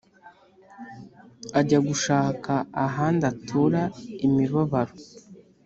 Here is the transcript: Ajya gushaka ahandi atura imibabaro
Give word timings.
Ajya 1.59 1.79
gushaka 1.87 2.51
ahandi 2.85 3.23
atura 3.31 3.81
imibabaro 4.25 4.93